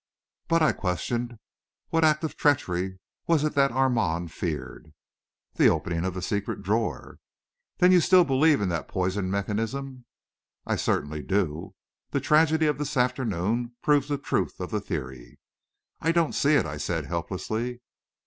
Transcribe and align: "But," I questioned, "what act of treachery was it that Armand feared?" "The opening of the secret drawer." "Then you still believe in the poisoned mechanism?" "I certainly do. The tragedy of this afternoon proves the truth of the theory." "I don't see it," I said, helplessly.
"But," 0.47 0.63
I 0.63 0.71
questioned, 0.71 1.37
"what 1.89 2.03
act 2.03 2.23
of 2.23 2.35
treachery 2.35 2.97
was 3.27 3.43
it 3.43 3.53
that 3.53 3.71
Armand 3.71 4.31
feared?" 4.31 4.95
"The 5.53 5.67
opening 5.67 6.05
of 6.05 6.15
the 6.15 6.23
secret 6.23 6.63
drawer." 6.63 7.19
"Then 7.77 7.91
you 7.91 7.99
still 8.01 8.23
believe 8.23 8.61
in 8.61 8.69
the 8.69 8.81
poisoned 8.81 9.29
mechanism?" 9.29 10.05
"I 10.65 10.75
certainly 10.75 11.21
do. 11.21 11.75
The 12.09 12.19
tragedy 12.19 12.65
of 12.65 12.79
this 12.79 12.97
afternoon 12.97 13.75
proves 13.83 14.07
the 14.09 14.17
truth 14.17 14.59
of 14.59 14.71
the 14.71 14.81
theory." 14.81 15.37
"I 15.99 16.11
don't 16.11 16.33
see 16.33 16.55
it," 16.55 16.65
I 16.65 16.77
said, 16.77 17.05
helplessly. 17.05 17.81